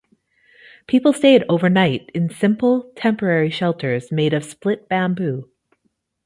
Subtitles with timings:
[0.87, 5.51] People stayed overnight in simple, temporary shelters made of split bamboo.